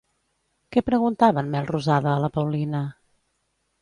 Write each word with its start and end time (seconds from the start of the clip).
Què 0.75 0.83
preguntava 0.87 1.43
en 1.45 1.53
Melrosada 1.57 2.11
a 2.15 2.25
la 2.25 2.31
Paulina? 2.39 2.85